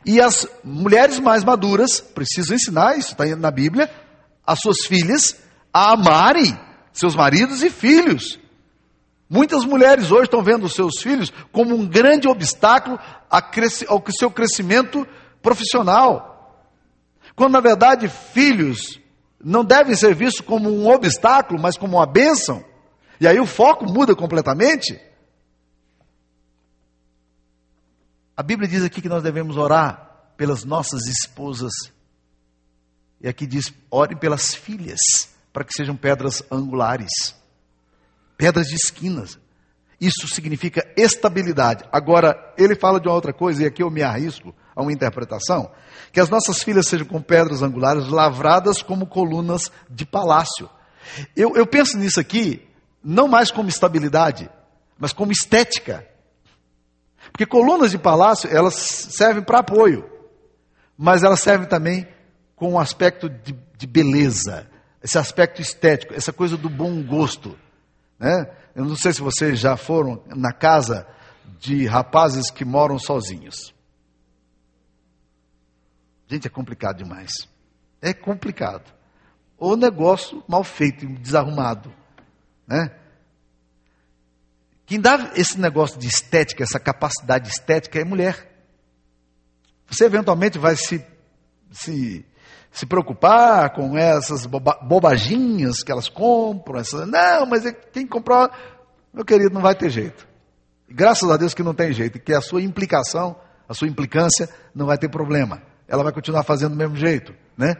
[0.04, 3.90] E as mulheres mais maduras precisam ensinar, isso está na Bíblia,
[4.44, 5.36] as suas filhas
[5.72, 6.58] a amarem
[6.92, 8.38] seus maridos e filhos.
[9.32, 12.98] Muitas mulheres hoje estão vendo os seus filhos como um grande obstáculo
[13.30, 15.08] ao seu crescimento
[15.40, 16.62] profissional.
[17.34, 19.00] Quando na verdade filhos
[19.42, 22.62] não devem ser vistos como um obstáculo, mas como uma bênção.
[23.18, 25.00] E aí o foco muda completamente.
[28.36, 31.72] A Bíblia diz aqui que nós devemos orar pelas nossas esposas.
[33.18, 35.00] E aqui diz: orem pelas filhas,
[35.54, 37.40] para que sejam pedras angulares
[38.42, 39.38] pedras de esquinas.
[40.00, 41.84] Isso significa estabilidade.
[41.92, 45.70] Agora, ele fala de uma outra coisa, e aqui eu me arrisco a uma interpretação:
[46.12, 50.68] que as nossas filhas sejam com pedras angulares lavradas como colunas de palácio.
[51.36, 52.68] Eu, eu penso nisso aqui,
[53.02, 54.50] não mais como estabilidade,
[54.98, 56.04] mas como estética.
[57.30, 60.04] Porque colunas de palácio, elas servem para apoio,
[60.98, 62.08] mas elas servem também
[62.56, 64.68] com um aspecto de, de beleza,
[65.00, 67.56] esse aspecto estético, essa coisa do bom gosto.
[68.22, 68.46] Né?
[68.72, 71.04] Eu não sei se vocês já foram na casa
[71.58, 73.74] de rapazes que moram sozinhos.
[76.28, 77.32] Gente, é complicado demais.
[78.00, 78.94] É complicado.
[79.58, 81.92] Ou negócio mal feito, desarrumado.
[82.64, 82.96] Né?
[84.86, 88.50] Quem dá esse negócio de estética, essa capacidade estética é mulher.
[89.88, 91.04] Você eventualmente vai se,
[91.72, 92.24] se
[92.72, 96.80] se preocupar com essas boba, bobaginhas que elas compram.
[96.80, 98.50] Essas, não, mas é quem comprou,
[99.12, 100.26] meu querido, não vai ter jeito.
[100.88, 103.36] Graças a Deus que não tem jeito, que a sua implicação,
[103.68, 105.62] a sua implicância não vai ter problema.
[105.86, 107.76] Ela vai continuar fazendo do mesmo jeito, né?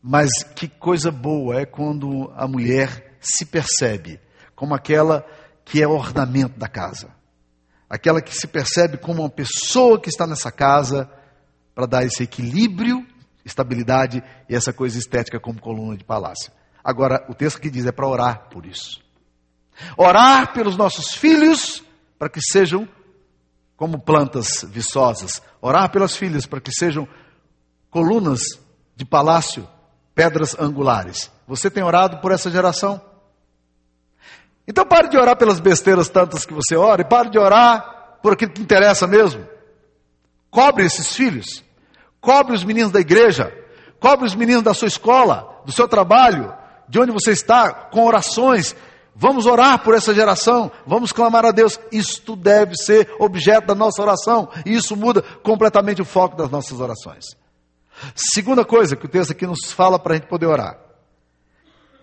[0.00, 4.20] Mas que coisa boa é quando a mulher se percebe
[4.54, 5.26] como aquela
[5.64, 7.08] que é ornamento da casa.
[7.90, 11.10] Aquela que se percebe como uma pessoa que está nessa casa
[11.74, 13.04] para dar esse equilíbrio
[13.46, 16.52] estabilidade e essa coisa estética como coluna de palácio.
[16.82, 19.00] Agora, o texto que diz é para orar por isso.
[19.96, 21.82] Orar pelos nossos filhos
[22.18, 22.88] para que sejam
[23.76, 25.40] como plantas viçosas.
[25.60, 27.06] Orar pelas filhas para que sejam
[27.90, 28.40] colunas
[28.94, 29.68] de palácio,
[30.14, 31.30] pedras angulares.
[31.46, 33.00] Você tem orado por essa geração?
[34.66, 38.32] Então pare de orar pelas besteiras tantas que você ora e pare de orar por
[38.32, 39.46] aquilo que interessa mesmo.
[40.50, 41.65] Cobre esses filhos.
[42.26, 43.56] Cobre os meninos da igreja,
[44.00, 46.52] cobre os meninos da sua escola, do seu trabalho,
[46.88, 48.74] de onde você está, com orações.
[49.14, 51.78] Vamos orar por essa geração, vamos clamar a Deus.
[51.92, 56.80] Isto deve ser objeto da nossa oração, e isso muda completamente o foco das nossas
[56.80, 57.26] orações.
[58.16, 60.76] Segunda coisa que o texto aqui nos fala para a gente poder orar.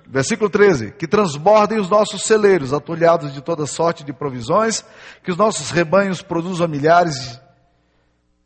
[0.07, 4.85] Versículo 13: Que transbordem os nossos celeiros, atulhados de toda sorte de provisões,
[5.21, 7.42] que os nossos rebanhos produzam milhares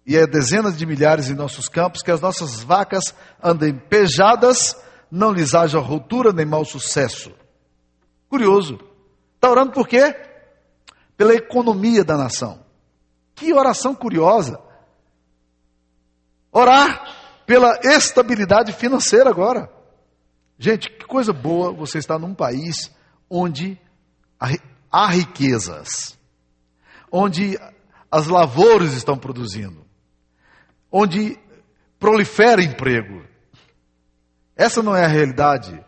[0.08, 4.74] e é dezenas de milhares em nossos campos, que as nossas vacas andem pejadas,
[5.12, 7.34] não lhes haja ruptura nem mau sucesso.
[8.30, 8.80] Curioso.
[9.36, 10.16] Está orando por quê?
[11.18, 12.64] Pela economia da nação.
[13.36, 14.58] Que oração curiosa.
[16.54, 19.70] Orar pela estabilidade financeira agora.
[20.58, 22.96] Gente, que coisa boa você estar num país
[23.30, 23.78] onde
[24.90, 26.18] há riquezas,
[27.12, 27.60] onde
[28.10, 29.87] as lavouras estão produzindo,
[30.92, 31.38] onde
[32.00, 33.26] prolifera emprego.
[34.56, 35.84] Essa não é a realidade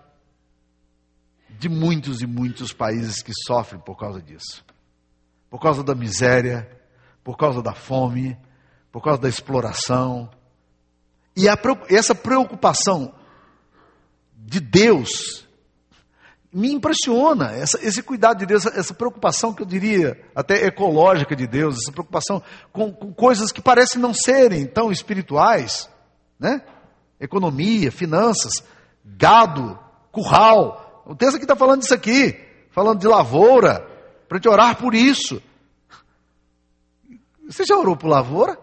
[1.49, 4.63] de muitos e muitos países que sofrem por causa disso.
[5.49, 6.69] Por causa da miséria,
[7.23, 8.37] por causa da fome,
[8.91, 10.29] por causa da exploração.
[11.35, 11.57] E a,
[11.89, 13.13] essa preocupação
[14.35, 15.47] de Deus
[16.51, 21.45] me impressiona essa, esse cuidado de Deus, essa, preocupação que eu diria até ecológica de
[21.45, 22.41] Deus, essa preocupação
[22.73, 25.89] com, com, coisas que parecem não serem tão espirituais,
[26.39, 26.63] né?
[27.19, 28.63] Economia, finanças,
[29.05, 29.77] gado,
[30.11, 31.03] curral.
[31.05, 32.39] O texto aqui está falando disso aqui,
[32.71, 33.85] falando de lavoura,
[34.27, 35.41] para gente orar por isso.
[37.47, 38.57] Você já orou por lavoura?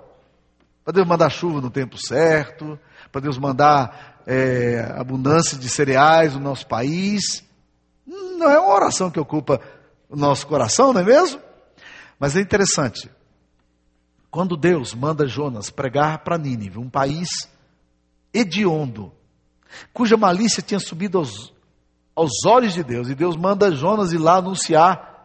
[0.83, 2.79] Para Deus mandar chuva no tempo certo,
[3.13, 7.46] para Deus mandar é, abundância de cereais no nosso país
[8.07, 9.61] não é uma oração que ocupa
[10.09, 11.41] o nosso coração, não é mesmo?
[12.19, 13.11] Mas é interessante.
[14.31, 17.29] Quando Deus manda Jonas pregar para Nínive, um país
[18.33, 19.13] hediondo,
[19.93, 21.53] cuja malícia tinha subido aos,
[22.15, 25.17] aos olhos de Deus, e Deus manda Jonas ir lá anunciar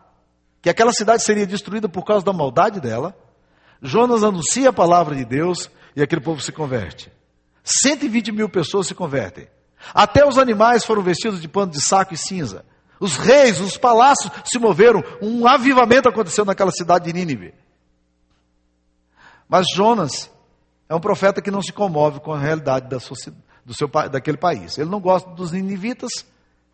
[0.62, 3.16] que aquela cidade seria destruída por causa da maldade dela.
[3.82, 7.12] Jonas anuncia a palavra de Deus e aquele povo se converte.
[7.64, 9.48] 120 mil pessoas se convertem.
[9.94, 12.64] Até os animais foram vestidos de pano de saco e cinza.
[13.02, 15.04] Os reis, os palácios se moveram.
[15.20, 17.52] Um avivamento aconteceu naquela cidade de Nínive.
[19.50, 20.32] Mas Jonas
[20.88, 23.00] é um profeta que não se comove com a realidade da
[23.66, 24.78] do seu, daquele país.
[24.78, 26.12] Ele não gosta dos ninivitas,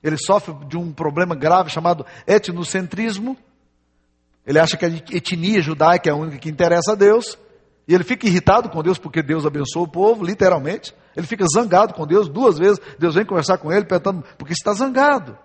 [0.03, 3.37] ele sofre de um problema grave chamado etnocentrismo.
[4.45, 7.37] Ele acha que a etnia judaica é a única que interessa a Deus.
[7.87, 10.93] E ele fica irritado com Deus porque Deus abençoou o povo, literalmente.
[11.15, 12.79] Ele fica zangado com Deus duas vezes.
[12.99, 15.37] Deus vem conversar com ele, perguntando: por que está zangado?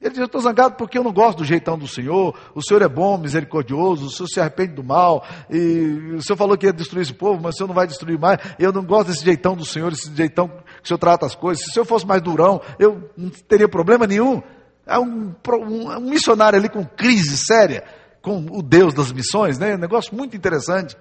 [0.00, 2.36] Ele diz: Eu estou zangado porque eu não gosto do jeitão do Senhor.
[2.54, 4.06] O Senhor é bom, misericordioso.
[4.06, 5.24] O Senhor se arrepende do mal.
[5.50, 8.18] E o Senhor falou que ia destruir esse povo, mas o Senhor não vai destruir
[8.18, 8.38] mais.
[8.58, 11.64] Eu não gosto desse jeitão do Senhor, esse jeitão que o Senhor trata as coisas.
[11.64, 14.42] Se o Senhor fosse mais durão, eu não teria problema nenhum.
[14.86, 17.82] É um, um, um missionário ali com crise séria,
[18.20, 19.74] com o Deus das missões, né?
[19.74, 20.96] Um negócio muito interessante.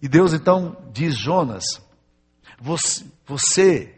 [0.00, 1.64] E Deus então diz: Jonas,
[2.58, 3.94] você, você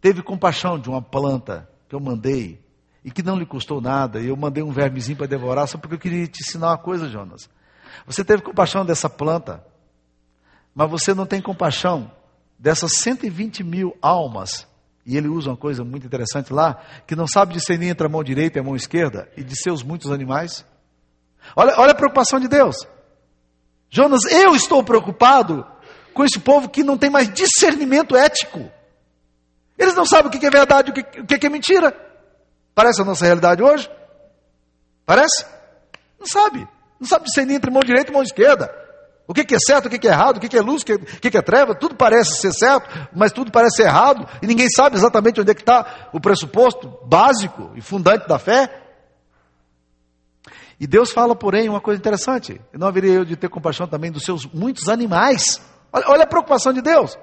[0.00, 2.58] teve compaixão de uma planta que eu mandei
[3.04, 5.94] e que não lhe custou nada, e eu mandei um vermezinho para devorar, só porque
[5.94, 7.48] eu queria te ensinar uma coisa, Jonas.
[8.06, 9.64] Você teve compaixão dessa planta,
[10.74, 12.10] mas você não tem compaixão
[12.58, 14.66] dessas 120 mil almas.
[15.06, 18.22] E ele usa uma coisa muito interessante lá, que não sabe discernir entre a mão
[18.22, 20.66] direita e a mão esquerda, e de seus muitos animais.
[21.56, 22.76] Olha, olha a preocupação de Deus.
[23.88, 25.66] Jonas, eu estou preocupado
[26.12, 28.70] com esse povo que não tem mais discernimento ético.
[29.78, 32.07] Eles não sabem o que é verdade o que é mentira.
[32.78, 33.90] Parece a nossa realidade hoje?
[35.04, 35.44] Parece?
[36.16, 36.64] Não sabe.
[37.00, 38.72] Não sabe discernir entre mão direita e mão esquerda.
[39.26, 41.42] O que é certo, o que é errado, o que é luz, o que é
[41.42, 45.50] treva, tudo parece ser certo, mas tudo parece ser errado, e ninguém sabe exatamente onde
[45.50, 48.84] é que está o pressuposto básico e fundante da fé.
[50.78, 54.22] E Deus fala, porém, uma coisa interessante: não haveria eu de ter compaixão também dos
[54.22, 55.60] seus muitos animais.
[55.92, 57.18] Olha, olha a preocupação de Deus.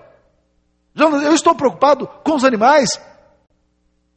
[0.93, 2.89] Eu estou preocupado com os animais.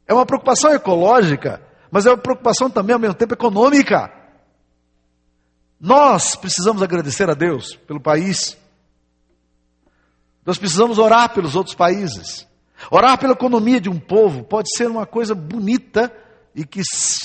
[0.09, 4.11] É uma preocupação ecológica, mas é uma preocupação também ao mesmo tempo econômica.
[5.79, 8.57] Nós precisamos agradecer a Deus pelo país.
[10.43, 12.47] Nós precisamos orar pelos outros países.
[12.89, 16.11] Orar pela economia de um povo pode ser uma coisa bonita
[16.55, 16.81] e que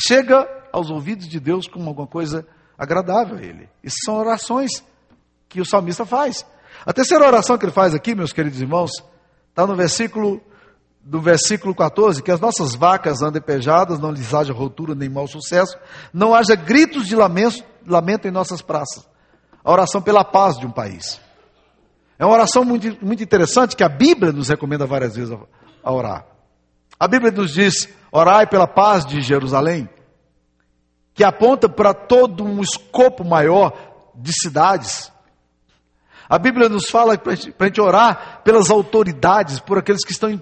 [0.07, 3.67] chega aos ouvidos de Deus como alguma coisa agradável a Ele.
[3.83, 4.85] Essas são orações
[5.49, 6.45] que o salmista faz.
[6.85, 8.91] A terceira oração que ele faz aqui, meus queridos irmãos,
[9.49, 10.43] está no versículo
[11.05, 15.27] do versículo 14, que as nossas vacas andem pejadas, não lhes haja rotura nem mau
[15.27, 15.77] sucesso,
[16.13, 19.07] não haja gritos de lamento, lamento em nossas praças.
[19.63, 21.21] A oração pela paz de um país.
[22.19, 25.39] É uma oração muito, muito interessante que a Bíblia nos recomenda várias vezes a,
[25.83, 26.27] a orar.
[26.99, 29.89] A Bíblia nos diz: orai pela paz de Jerusalém
[31.15, 33.73] que aponta para todo um escopo maior
[34.17, 35.13] de cidades.
[36.29, 40.41] A Bíblia nos fala para a gente orar pelas autoridades, por aqueles que estão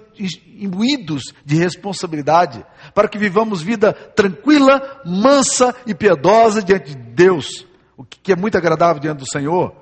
[0.57, 7.65] imbuídos de responsabilidade, para que vivamos vida tranquila, mansa e piedosa diante de Deus,
[7.97, 9.73] o que é muito agradável diante do Senhor.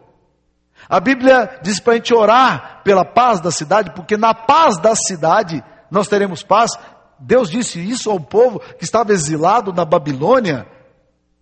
[0.89, 4.95] A Bíblia diz para a gente orar pela paz da cidade, porque na paz da
[4.95, 6.71] cidade nós teremos paz.
[7.19, 10.65] Deus disse isso ao povo que estava exilado na Babilônia,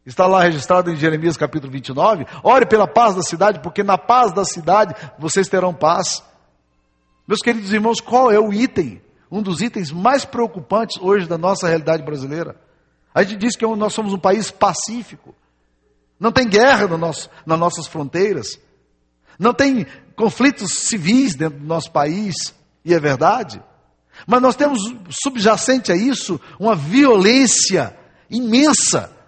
[0.05, 2.25] Está lá registrado em Jeremias capítulo 29.
[2.43, 6.23] Ore pela paz da cidade, porque na paz da cidade vocês terão paz.
[7.27, 11.67] Meus queridos irmãos, qual é o item, um dos itens mais preocupantes hoje da nossa
[11.67, 12.55] realidade brasileira?
[13.13, 15.35] A gente diz que nós somos um país pacífico.
[16.19, 18.59] Não tem guerra no nosso, nas nossas fronteiras.
[19.38, 19.85] Não tem
[20.15, 22.35] conflitos civis dentro do nosso país.
[22.83, 23.62] E é verdade.
[24.25, 24.79] Mas nós temos
[25.23, 27.95] subjacente a isso uma violência
[28.29, 29.18] imensa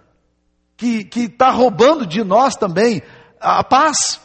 [1.04, 3.02] que está roubando de nós também
[3.40, 4.20] a paz.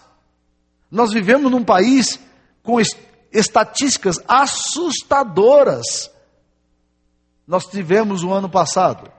[0.89, 2.19] Nós vivemos num país
[2.63, 2.79] com
[3.31, 6.09] estatísticas assustadoras.
[7.45, 9.11] Nós tivemos o ano passado,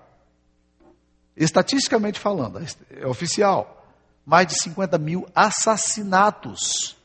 [1.36, 3.86] estatisticamente falando, é oficial,
[4.24, 6.96] mais de 50 mil assassinatos.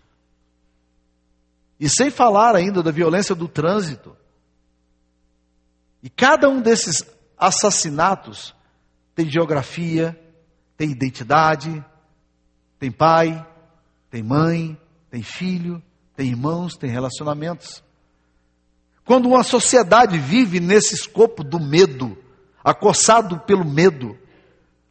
[1.79, 4.15] E sem falar ainda da violência do trânsito.
[6.01, 7.03] E cada um desses
[7.37, 8.53] assassinatos
[9.15, 10.19] tem geografia,
[10.83, 11.83] tem identidade,
[12.77, 13.45] tem pai,
[14.11, 14.77] tem mãe,
[15.09, 15.81] tem filho,
[16.13, 17.81] tem irmãos, tem relacionamentos.
[19.05, 22.17] Quando uma sociedade vive nesse escopo do medo,
[22.61, 24.17] acossado pelo medo,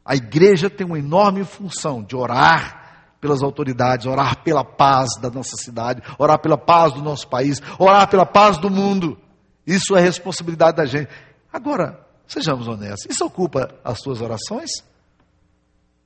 [0.03, 5.57] a igreja tem uma enorme função de orar pelas autoridades, orar pela paz da nossa
[5.59, 9.19] cidade, orar pela paz do nosso país, orar pela paz do mundo.
[9.67, 11.11] Isso é responsabilidade da gente.
[11.53, 14.91] Agora, sejamos honestos, isso ocupa as suas orações?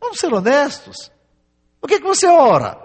[0.00, 1.10] Vamos ser honestos.
[1.80, 2.76] O que, que você ora?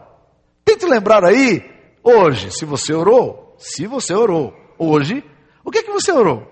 [0.63, 1.63] Tente lembrar aí,
[2.03, 5.23] hoje, se você orou, se você orou, hoje,
[5.63, 6.47] o que, que você orou?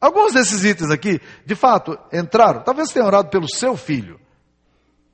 [0.00, 2.62] Alguns desses itens aqui, de fato, entraram.
[2.62, 4.20] Talvez você tenha orado pelo seu filho.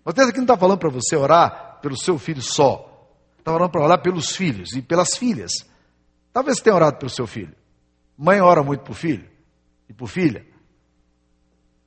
[0.05, 2.84] O texto aqui não está falando para você orar pelo seu filho só.
[3.39, 5.53] Está falando para orar pelos filhos e pelas filhas.
[6.32, 7.55] Talvez você tenha orado pelo seu filho.
[8.16, 9.28] Mãe ora muito por filho
[9.89, 10.47] e por filha.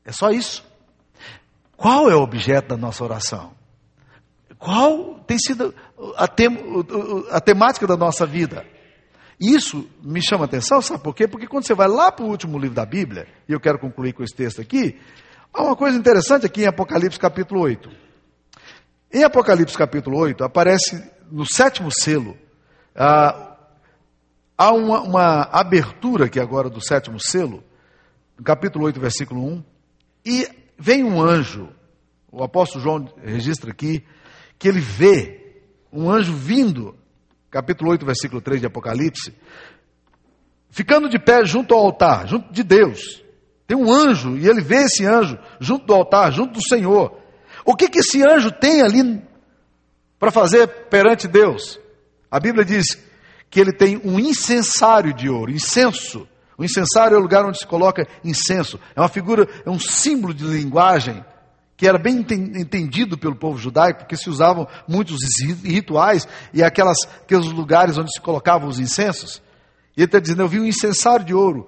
[0.05, 0.63] É só isso.
[1.81, 3.53] Qual é o objeto da nossa oração?
[4.59, 5.73] Qual tem sido
[6.15, 6.47] a, tem,
[7.31, 8.63] a temática da nossa vida?
[9.39, 11.27] Isso me chama atenção, sabe por quê?
[11.27, 14.13] Porque quando você vai lá para o último livro da Bíblia, e eu quero concluir
[14.13, 15.01] com esse texto aqui,
[15.51, 17.89] há uma coisa interessante aqui em Apocalipse capítulo 8.
[19.11, 22.37] Em Apocalipse capítulo 8, aparece no sétimo selo,
[22.95, 23.57] ah,
[24.55, 27.63] há uma, uma abertura aqui agora do sétimo selo,
[28.43, 29.63] capítulo 8, versículo 1,
[30.23, 31.69] e vem um anjo,
[32.31, 34.03] o apóstolo João registra aqui,
[34.57, 35.61] que ele vê
[35.93, 36.95] um anjo vindo
[37.51, 39.33] capítulo 8, versículo 3 de Apocalipse,
[40.69, 43.21] ficando de pé junto ao altar, junto de Deus.
[43.67, 47.15] Tem um anjo, e ele vê esse anjo junto do altar, junto do Senhor.
[47.63, 49.21] O que, que esse anjo tem ali
[50.17, 51.79] para fazer perante Deus?
[52.29, 52.85] A Bíblia diz
[53.49, 56.27] que ele tem um incensário de ouro, incenso.
[56.61, 58.79] O incensário é o lugar onde se coloca incenso.
[58.95, 61.25] É uma figura, é um símbolo de linguagem
[61.75, 65.17] que era bem entendido pelo povo judaico, porque se usavam muitos
[65.63, 69.41] rituais e aquelas, aqueles lugares onde se colocavam os incensos.
[69.97, 71.67] E ele está dizendo: Eu vi um incensário de ouro,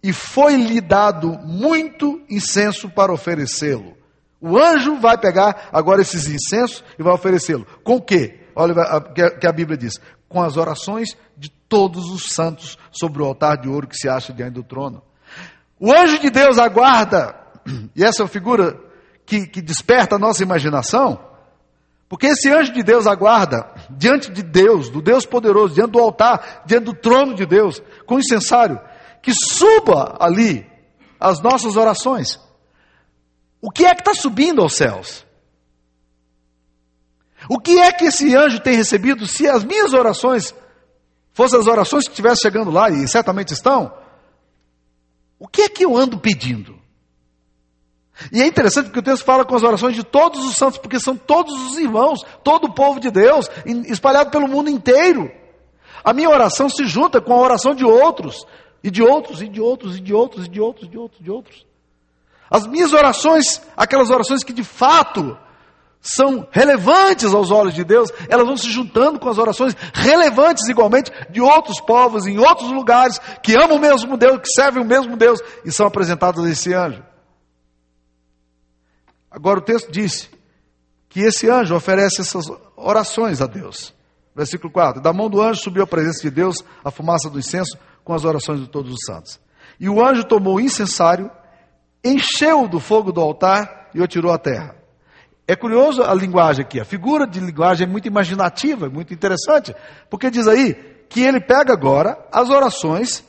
[0.00, 3.96] e foi-lhe dado muito incenso para oferecê-lo.
[4.40, 7.66] O anjo vai pegar agora esses incensos e vai oferecê-lo.
[7.82, 8.38] Com o quê?
[8.54, 9.94] Olha o que a Bíblia diz:
[10.28, 14.32] com as orações de todos os santos sobre o altar de ouro que se acha
[14.32, 15.02] diante do trono.
[15.80, 17.34] O anjo de Deus aguarda,
[17.94, 18.78] e essa figura
[19.24, 21.28] que, que desperta a nossa imaginação,
[22.08, 26.62] porque esse anjo de Deus aguarda diante de Deus, do Deus poderoso, diante do altar,
[26.64, 28.80] diante do trono de Deus, com o incensário,
[29.22, 30.66] que suba ali
[31.20, 32.40] as nossas orações.
[33.60, 35.26] O que é que está subindo aos céus?
[37.48, 40.54] O que é que esse anjo tem recebido se as minhas orações
[41.32, 43.92] fossem as orações que estivessem chegando lá, e certamente estão?
[45.38, 46.78] O que é que eu ando pedindo?
[48.32, 50.98] E é interessante porque o texto fala com as orações de todos os santos, porque
[50.98, 53.48] são todos os irmãos, todo o povo de Deus,
[53.86, 55.30] espalhado pelo mundo inteiro.
[56.02, 58.44] A minha oração se junta com a oração de outros,
[58.82, 61.20] e de outros, e de outros, e de outros, e de outros, e de outros,
[61.20, 61.66] e de outros.
[62.50, 65.38] As minhas orações, aquelas orações que de fato
[66.00, 71.10] são relevantes aos olhos de Deus, elas vão se juntando com as orações relevantes igualmente
[71.30, 75.16] de outros povos, em outros lugares, que amam o mesmo Deus, que servem o mesmo
[75.16, 77.02] Deus, e são apresentadas a esse anjo.
[79.30, 80.30] Agora o texto diz
[81.08, 82.46] que esse anjo oferece essas
[82.76, 83.92] orações a Deus.
[84.34, 87.76] Versículo 4: Da mão do anjo subiu a presença de Deus a fumaça do incenso
[88.04, 89.40] com as orações de todos os santos.
[89.80, 91.30] E o anjo tomou o incensário,
[92.04, 94.77] encheu do fogo do altar e o tirou à terra.
[95.50, 99.74] É curioso a linguagem aqui, a figura de linguagem é muito imaginativa, muito interessante,
[100.10, 100.74] porque diz aí
[101.08, 103.24] que ele pega agora as orações,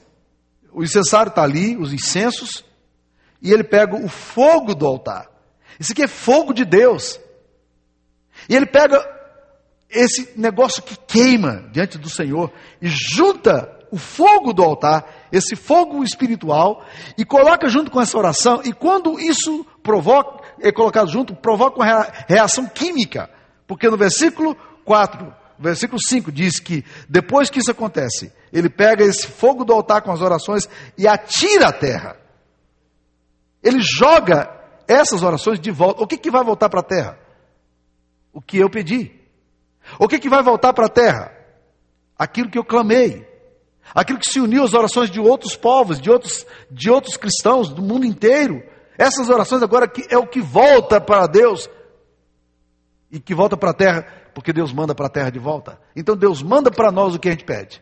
[0.74, 2.66] o incensário está ali, os incensos,
[3.42, 5.30] e ele pega o fogo do altar.
[5.80, 7.18] Isso aqui é fogo de Deus.
[8.50, 9.02] E ele pega
[9.90, 12.52] esse negócio que queima diante do Senhor
[12.82, 16.84] e junta o fogo do altar, esse fogo espiritual,
[17.18, 22.08] e coloca junto com essa oração, e quando isso provoca, é colocado junto, provoca uma
[22.28, 23.30] reação química.
[23.68, 24.56] Porque no versículo
[24.86, 30.02] 4, versículo 5 diz que depois que isso acontece, ele pega esse fogo do altar
[30.02, 32.18] com as orações e atira a terra.
[33.62, 34.50] Ele joga
[34.88, 36.02] essas orações de volta.
[36.02, 37.20] O que, que vai voltar para a terra?
[38.34, 39.12] O que eu pedi.
[40.00, 41.32] O que, que vai voltar para a terra?
[42.18, 43.28] Aquilo que eu clamei.
[43.94, 47.82] Aquilo que se uniu às orações de outros povos, de outros, de outros cristãos do
[47.82, 48.64] mundo inteiro.
[49.00, 51.70] Essas orações agora é o que volta para Deus
[53.10, 55.80] e que volta para a terra, porque Deus manda para a terra de volta.
[55.96, 57.82] Então Deus manda para nós o que a gente pede.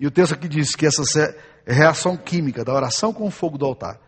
[0.00, 1.02] E o texto aqui diz que essa
[1.66, 4.00] reação química da oração com o fogo do altar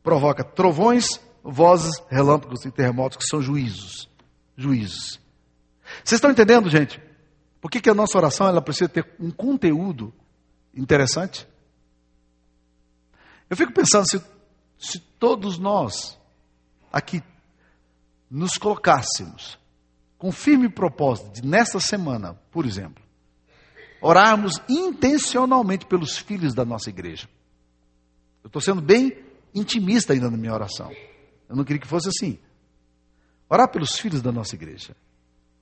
[0.00, 4.08] provoca trovões, vozes, relâmpagos e terremotos, que são juízos.
[4.56, 5.20] Juízos.
[6.04, 7.02] Vocês estão entendendo, gente?
[7.60, 10.14] Por que, que a nossa oração ela precisa ter um conteúdo
[10.72, 11.48] interessante?
[13.50, 14.22] Eu fico pensando se,
[14.78, 16.16] se todos nós
[16.92, 17.20] aqui
[18.30, 19.58] nos colocássemos
[20.16, 23.02] com firme propósito de nesta semana, por exemplo,
[24.00, 27.28] orarmos intencionalmente pelos filhos da nossa igreja.
[28.42, 29.18] Eu estou sendo bem
[29.54, 30.90] intimista ainda na minha oração.
[31.48, 32.38] Eu não queria que fosse assim.
[33.48, 34.96] Orar pelos filhos da nossa igreja.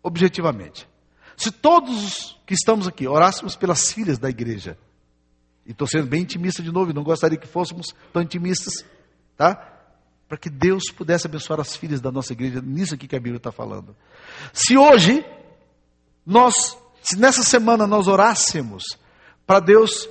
[0.03, 0.86] Objetivamente.
[1.36, 4.76] Se todos que estamos aqui orássemos pelas filhas da igreja,
[5.69, 8.87] e estou sendo bem intimista de novo, não gostaria que fôssemos tão intimistas,
[9.37, 9.55] tá?
[10.27, 13.37] Para que Deus pudesse abençoar as filhas da nossa igreja, nisso aqui que a Bíblia
[13.37, 13.95] está falando.
[14.51, 15.23] Se hoje,
[16.25, 18.83] nós, se nessa semana nós orássemos
[19.47, 20.09] para Deus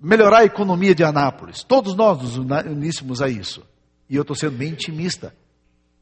[0.00, 3.64] melhorar a economia de Anápolis, todos nós nos uníssemos a isso.
[4.10, 5.32] E eu estou sendo bem intimista.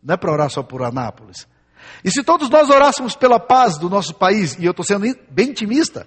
[0.02, 1.46] Não é para orar só por Anápolis.
[2.02, 5.50] E se todos nós orássemos pela paz do nosso país, e eu estou sendo bem
[5.50, 6.06] intimista,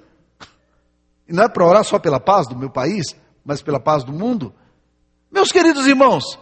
[1.28, 3.16] e não é para orar só pela paz do meu país,
[3.46, 4.54] mas pela paz do mundo,
[5.32, 6.38] meus queridos irmãos,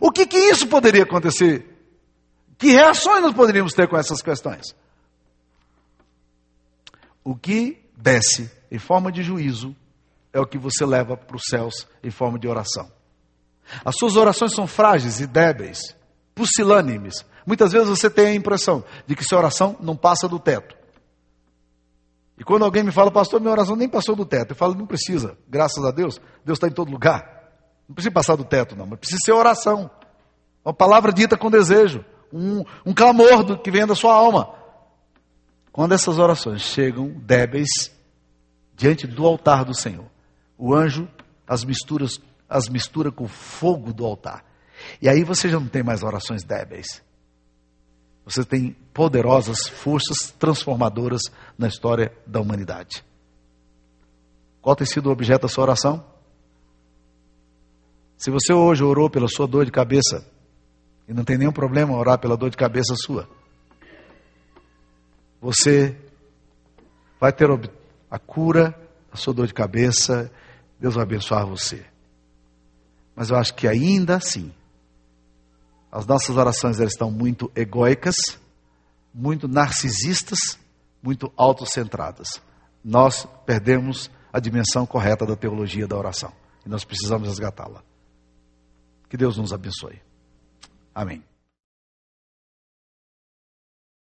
[0.00, 1.74] o que, que isso poderia acontecer?
[2.58, 4.74] Que reações nós poderíamos ter com essas questões?
[7.24, 9.74] O que desce em forma de juízo
[10.32, 12.90] é o que você leva para os céus em forma de oração.
[13.84, 15.96] As suas orações são frágeis e débeis
[16.34, 17.24] pusilânimes.
[17.46, 20.75] Muitas vezes você tem a impressão de que sua oração não passa do teto.
[22.38, 24.86] E quando alguém me fala, pastor, minha oração nem passou do teto, eu falo, não
[24.86, 27.36] precisa, graças a Deus, Deus está em todo lugar.
[27.88, 29.90] Não precisa passar do teto, não, mas precisa ser oração.
[30.64, 34.54] Uma palavra dita com desejo, um, um clamor do, que vem da sua alma.
[35.72, 37.92] Quando essas orações chegam débeis
[38.74, 40.06] diante do altar do Senhor,
[40.58, 41.08] o anjo
[41.46, 44.44] as misturas, as mistura com o fogo do altar.
[45.00, 47.02] E aí você já não tem mais orações débeis.
[48.26, 51.22] Você tem poderosas forças transformadoras
[51.56, 53.04] na história da humanidade.
[54.60, 56.04] Qual tem sido o objeto da sua oração?
[58.16, 60.26] Se você hoje orou pela sua dor de cabeça,
[61.06, 63.28] e não tem nenhum problema orar pela dor de cabeça sua,
[65.40, 65.96] você
[67.20, 67.48] vai ter
[68.10, 68.74] a cura
[69.08, 70.32] da sua dor de cabeça,
[70.80, 71.86] Deus vai abençoar você.
[73.14, 74.52] Mas eu acho que ainda assim,
[75.96, 78.14] as nossas orações elas estão muito egóicas,
[79.14, 80.38] muito narcisistas,
[81.02, 82.28] muito autocentradas.
[82.84, 86.30] Nós perdemos a dimensão correta da teologia da oração
[86.66, 87.82] e nós precisamos resgatá-la.
[89.08, 89.98] Que Deus nos abençoe.
[90.94, 91.24] Amém.